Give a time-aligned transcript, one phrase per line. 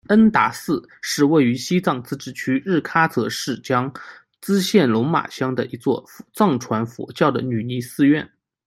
[0.07, 3.91] 恩达寺是位于西藏自治区日喀则市江
[4.41, 8.27] 孜县龙马乡的一座藏传佛教的女尼寺院。